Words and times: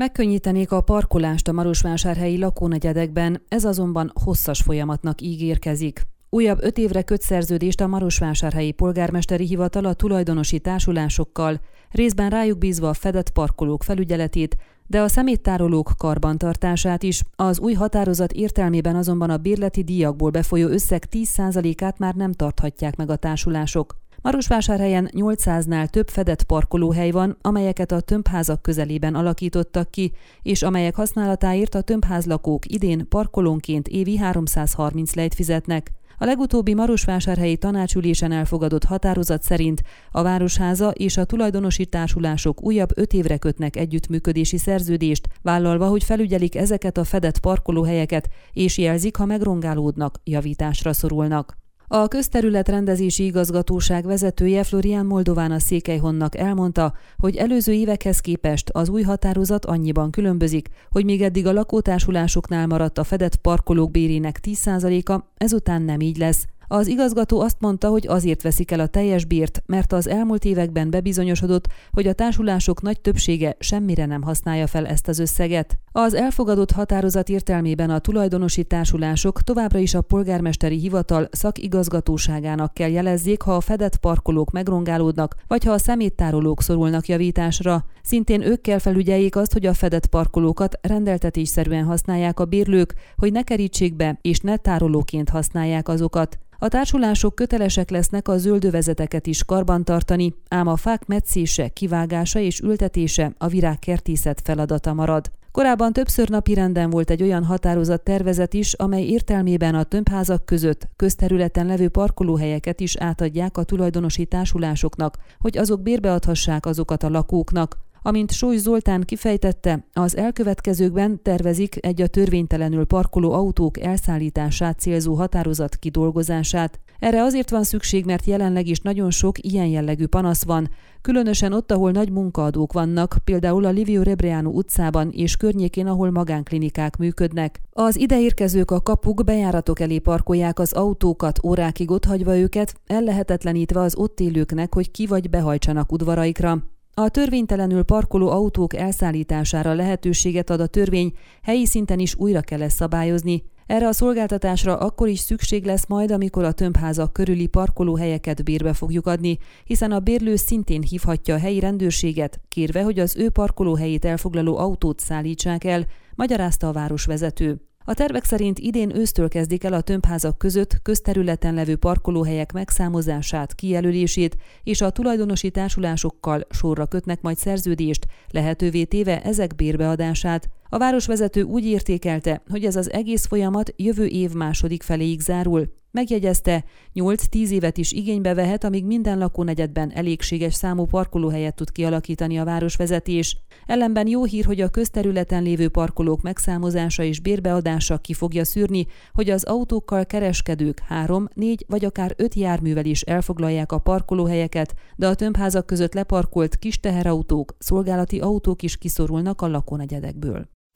Megkönnyítenék 0.00 0.72
a 0.72 0.80
parkolást 0.80 1.48
a 1.48 1.52
Marosvásárhelyi 1.52 2.38
lakónegyedekben, 2.38 3.42
ez 3.48 3.64
azonban 3.64 4.12
hosszas 4.24 4.62
folyamatnak 4.62 5.20
ígérkezik. 5.20 6.02
Újabb 6.30 6.58
öt 6.62 6.78
évre 6.78 7.02
köt 7.02 7.22
szerződést 7.22 7.80
a 7.80 7.86
Marosvásárhelyi 7.86 8.72
Polgármesteri 8.72 9.46
Hivatal 9.46 9.84
a 9.84 9.94
tulajdonosi 9.94 10.58
társulásokkal, 10.58 11.60
részben 11.90 12.30
rájuk 12.30 12.58
bízva 12.58 12.88
a 12.88 12.94
fedett 12.94 13.30
parkolók 13.30 13.82
felügyeletét, 13.82 14.56
de 14.86 15.00
a 15.00 15.08
szeméttárolók 15.08 15.92
karbantartását 15.96 17.02
is. 17.02 17.22
Az 17.36 17.58
új 17.58 17.72
határozat 17.72 18.32
értelmében 18.32 18.96
azonban 18.96 19.30
a 19.30 19.36
bérleti 19.36 19.82
díjakból 19.82 20.30
befolyó 20.30 20.68
összeg 20.68 21.04
10%-át 21.10 21.98
már 21.98 22.14
nem 22.14 22.32
tarthatják 22.32 22.96
meg 22.96 23.10
a 23.10 23.16
társulások. 23.16 23.99
Marosvásárhelyen 24.22 25.10
800-nál 25.12 25.88
több 25.88 26.08
fedett 26.08 26.42
parkolóhely 26.42 27.10
van, 27.10 27.36
amelyeket 27.40 27.92
a 27.92 28.00
tömbházak 28.00 28.62
közelében 28.62 29.14
alakítottak 29.14 29.90
ki, 29.90 30.12
és 30.42 30.62
amelyek 30.62 30.94
használatáért 30.94 31.74
a 31.74 31.80
tömbházlakók 31.80 32.66
idén 32.66 33.08
parkolónként 33.08 33.88
évi 33.88 34.16
330 34.16 35.14
lejt 35.14 35.34
fizetnek. 35.34 35.90
A 36.18 36.24
legutóbbi 36.24 36.74
Marosvásárhelyi 36.74 37.56
tanácsülésen 37.56 38.32
elfogadott 38.32 38.84
határozat 38.84 39.42
szerint 39.42 39.82
a 40.10 40.22
Városháza 40.22 40.90
és 40.90 41.16
a 41.16 41.24
tulajdonosi 41.24 41.86
társulások 41.86 42.62
újabb 42.62 42.98
öt 42.98 43.12
évre 43.12 43.36
kötnek 43.36 43.76
együttműködési 43.76 44.58
szerződést, 44.58 45.28
vállalva, 45.42 45.86
hogy 45.86 46.04
felügyelik 46.04 46.56
ezeket 46.56 46.96
a 46.96 47.04
fedett 47.04 47.38
parkolóhelyeket, 47.38 48.28
és 48.52 48.78
jelzik, 48.78 49.16
ha 49.16 49.24
megrongálódnak, 49.24 50.20
javításra 50.24 50.92
szorulnak. 50.92 51.58
A 51.92 52.08
közterület 52.08 52.68
rendezési 52.68 53.24
igazgatóság 53.24 54.04
vezetője 54.04 54.64
Florian 54.64 55.06
Moldován 55.06 55.50
a 55.50 55.58
Székelyhonnak 55.58 56.36
elmondta, 56.36 56.94
hogy 57.18 57.36
előző 57.36 57.72
évekhez 57.72 58.20
képest 58.20 58.70
az 58.70 58.88
új 58.88 59.02
határozat 59.02 59.64
annyiban 59.64 60.10
különbözik, 60.10 60.68
hogy 60.90 61.04
még 61.04 61.22
eddig 61.22 61.46
a 61.46 61.52
lakótársulásoknál 61.52 62.66
maradt 62.66 62.98
a 62.98 63.04
fedett 63.04 63.36
parkolók 63.36 63.90
bérének 63.90 64.40
10%-a, 64.42 65.20
ezután 65.36 65.82
nem 65.82 66.00
így 66.00 66.16
lesz. 66.16 66.46
Az 66.72 66.86
igazgató 66.86 67.40
azt 67.40 67.56
mondta, 67.60 67.88
hogy 67.88 68.06
azért 68.06 68.42
veszik 68.42 68.70
el 68.70 68.80
a 68.80 68.86
teljes 68.86 69.24
bírt, 69.24 69.62
mert 69.66 69.92
az 69.92 70.08
elmúlt 70.08 70.44
években 70.44 70.90
bebizonyosodott, 70.90 71.68
hogy 71.92 72.06
a 72.06 72.12
társulások 72.12 72.82
nagy 72.82 73.00
többsége 73.00 73.56
semmire 73.58 74.06
nem 74.06 74.22
használja 74.22 74.66
fel 74.66 74.86
ezt 74.86 75.08
az 75.08 75.18
összeget. 75.18 75.78
Az 75.92 76.14
elfogadott 76.14 76.70
határozat 76.70 77.28
értelmében 77.28 77.90
a 77.90 77.98
tulajdonosi 77.98 78.64
társulások 78.64 79.42
továbbra 79.42 79.78
is 79.78 79.94
a 79.94 80.00
polgármesteri 80.00 80.78
hivatal 80.78 81.28
szakigazgatóságának 81.30 82.74
kell 82.74 82.90
jelezzék, 82.90 83.42
ha 83.42 83.54
a 83.54 83.60
fedett 83.60 83.96
parkolók 83.96 84.50
megrongálódnak, 84.50 85.34
vagy 85.46 85.64
ha 85.64 85.72
a 85.72 85.78
szeméttárolók 85.78 86.62
szorulnak 86.62 87.08
javításra. 87.08 87.84
Szintén 88.02 88.42
ők 88.42 88.60
kell 88.60 88.78
felügyeljék 88.78 89.36
azt, 89.36 89.52
hogy 89.52 89.66
a 89.66 89.74
fedett 89.74 90.06
parkolókat 90.06 90.78
rendeltetésszerűen 90.82 91.84
használják 91.84 92.40
a 92.40 92.44
bérlők, 92.44 92.94
hogy 93.16 93.32
ne 93.32 93.42
kerítsék 93.42 93.96
be 93.96 94.18
és 94.22 94.40
ne 94.40 94.56
tárolóként 94.56 95.28
használják 95.28 95.88
azokat. 95.88 96.38
A 96.62 96.68
társulások 96.68 97.34
kötelesek 97.34 97.90
lesznek 97.90 98.28
a 98.28 98.38
zöldövezeteket 98.38 99.26
is 99.26 99.44
karbantartani, 99.44 100.34
ám 100.48 100.66
a 100.66 100.76
fák 100.76 101.06
metszése, 101.06 101.68
kivágása 101.68 102.38
és 102.38 102.60
ültetése 102.60 103.32
a 103.38 103.46
virágkertészet 103.46 104.40
feladata 104.44 104.92
marad. 104.92 105.30
Korábban 105.52 105.92
többször 105.92 106.28
napi 106.28 106.54
renden 106.54 106.90
volt 106.90 107.10
egy 107.10 107.22
olyan 107.22 107.44
határozat 107.44 108.02
tervezet 108.02 108.54
is, 108.54 108.72
amely 108.72 109.04
értelmében 109.04 109.74
a 109.74 109.82
tömbházak 109.82 110.44
között 110.44 110.88
közterületen 110.96 111.66
levő 111.66 111.88
parkolóhelyeket 111.88 112.80
is 112.80 112.96
átadják 112.96 113.56
a 113.56 113.64
tulajdonosi 113.64 114.24
társulásoknak, 114.24 115.18
hogy 115.38 115.58
azok 115.58 115.82
bérbeadhassák 115.82 116.66
azokat 116.66 117.02
a 117.02 117.08
lakóknak. 117.08 117.78
Amint 118.02 118.32
Sóly 118.32 118.56
Zoltán 118.56 119.02
kifejtette, 119.02 119.84
az 119.92 120.16
elkövetkezőkben 120.16 121.22
tervezik 121.22 121.86
egy 121.86 122.02
a 122.02 122.06
törvénytelenül 122.06 122.84
parkoló 122.84 123.32
autók 123.32 123.80
elszállítását 123.80 124.78
célzó 124.78 125.14
határozat 125.14 125.76
kidolgozását. 125.76 126.80
Erre 126.98 127.22
azért 127.22 127.50
van 127.50 127.62
szükség, 127.62 128.04
mert 128.04 128.24
jelenleg 128.24 128.66
is 128.66 128.80
nagyon 128.80 129.10
sok 129.10 129.44
ilyen 129.44 129.66
jellegű 129.66 130.06
panasz 130.06 130.44
van, 130.44 130.68
különösen 131.00 131.52
ott, 131.52 131.72
ahol 131.72 131.90
nagy 131.90 132.10
munkaadók 132.10 132.72
vannak, 132.72 133.16
például 133.24 133.64
a 133.64 133.70
Livio 133.70 134.02
Rebreanu 134.02 134.50
utcában 134.50 135.10
és 135.10 135.36
környékén, 135.36 135.86
ahol 135.86 136.10
magánklinikák 136.10 136.96
működnek. 136.96 137.60
Az 137.72 137.96
ideérkezők 137.96 138.70
a 138.70 138.80
kapuk 138.80 139.24
bejáratok 139.24 139.80
elé 139.80 139.98
parkolják 139.98 140.58
az 140.58 140.72
autókat, 140.72 141.44
órákig 141.44 141.90
otthagyva 141.90 142.36
őket, 142.36 142.74
ellehetetlenítve 142.86 143.80
az 143.80 143.96
ott 143.96 144.20
élőknek, 144.20 144.74
hogy 144.74 144.90
ki 144.90 145.06
vagy 145.06 145.30
behajtsanak 145.30 145.92
udvaraikra. 145.92 146.62
A 147.02 147.08
törvénytelenül 147.08 147.82
parkoló 147.82 148.28
autók 148.28 148.74
elszállítására 148.74 149.74
lehetőséget 149.74 150.50
ad 150.50 150.60
a 150.60 150.66
törvény, 150.66 151.12
helyi 151.42 151.66
szinten 151.66 151.98
is 151.98 152.14
újra 152.14 152.40
kell 152.40 152.68
szabályozni. 152.68 153.42
Erre 153.66 153.86
a 153.88 153.92
szolgáltatásra 153.92 154.76
akkor 154.76 155.08
is 155.08 155.18
szükség 155.18 155.64
lesz 155.64 155.86
majd, 155.86 156.10
amikor 156.10 156.44
a 156.44 156.52
tömbházak 156.52 157.12
körüli 157.12 157.46
parkolóhelyeket 157.46 158.44
bérbe 158.44 158.72
fogjuk 158.72 159.06
adni, 159.06 159.38
hiszen 159.64 159.92
a 159.92 160.00
bérlő 160.00 160.36
szintén 160.36 160.82
hívhatja 160.82 161.34
a 161.34 161.38
helyi 161.38 161.60
rendőrséget, 161.60 162.40
kérve, 162.48 162.82
hogy 162.82 162.98
az 162.98 163.16
ő 163.16 163.30
parkolóhelyét 163.30 164.04
elfoglaló 164.04 164.56
autót 164.56 165.00
szállítsák 165.00 165.64
el, 165.64 165.86
magyarázta 166.14 166.68
a 166.68 166.72
városvezető. 166.72 167.69
A 167.84 167.94
tervek 167.94 168.24
szerint 168.24 168.58
idén 168.58 168.96
ősztől 168.96 169.28
kezdik 169.28 169.64
el 169.64 169.72
a 169.72 169.80
tömbházak 169.80 170.38
között 170.38 170.82
közterületen 170.82 171.54
levő 171.54 171.76
parkolóhelyek 171.76 172.52
megszámozását, 172.52 173.54
kijelölését, 173.54 174.36
és 174.62 174.80
a 174.80 174.90
tulajdonosi 174.90 175.50
társulásokkal 175.50 176.46
sorra 176.50 176.86
kötnek 176.86 177.20
majd 177.20 177.36
szerződést, 177.36 178.06
lehetővé 178.30 178.84
téve 178.84 179.22
ezek 179.22 179.54
bérbeadását. 179.54 180.48
A 180.68 180.78
városvezető 180.78 181.42
úgy 181.42 181.64
értékelte, 181.64 182.42
hogy 182.48 182.64
ez 182.64 182.76
az 182.76 182.90
egész 182.90 183.26
folyamat 183.26 183.72
jövő 183.76 184.06
év 184.06 184.32
második 184.32 184.82
feléig 184.82 185.20
zárul. 185.20 185.79
Megjegyezte, 185.92 186.64
8-10 186.94 187.48
évet 187.48 187.78
is 187.78 187.92
igénybe 187.92 188.34
vehet, 188.34 188.64
amíg 188.64 188.84
minden 188.84 189.18
lakónegyedben 189.18 189.92
elégséges 189.92 190.54
számú 190.54 190.84
parkolóhelyet 190.84 191.54
tud 191.54 191.70
kialakítani 191.70 192.38
a 192.38 192.44
városvezetés. 192.44 193.36
Ellenben 193.66 194.06
jó 194.06 194.24
hír, 194.24 194.44
hogy 194.44 194.60
a 194.60 194.68
közterületen 194.68 195.42
lévő 195.42 195.68
parkolók 195.68 196.22
megszámozása 196.22 197.02
és 197.02 197.20
bérbeadása 197.20 197.98
ki 197.98 198.12
fogja 198.12 198.44
szűrni, 198.44 198.86
hogy 199.12 199.30
az 199.30 199.44
autókkal 199.44 200.06
kereskedők 200.06 200.78
három, 200.78 201.28
négy 201.34 201.64
vagy 201.68 201.84
akár 201.84 202.14
öt 202.16 202.34
járművel 202.34 202.84
is 202.84 203.00
elfoglalják 203.02 203.72
a 203.72 203.78
parkolóhelyeket, 203.78 204.74
de 204.96 205.06
a 205.06 205.14
tömbházak 205.14 205.66
között 205.66 205.94
leparkolt 205.94 206.56
kis 206.56 206.80
teherautók, 206.80 207.56
szolgálati 207.58 208.20
autók 208.20 208.62
is 208.62 208.76
kiszorulnak 208.76 209.40
a 209.40 209.48
lakónegyedekből. 209.48 210.48